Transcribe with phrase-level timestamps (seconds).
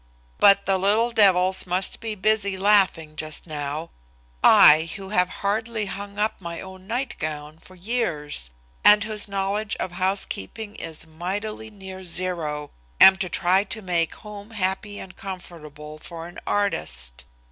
[0.39, 3.91] But the little devils must be busy laughing just now.
[4.43, 8.49] I, who have hardly hung up my own nightgown for years,
[8.83, 14.49] and whose knowledge of housekeeping is mightily near zero, am to try to make home
[14.49, 17.25] happy and comfortable for an artist!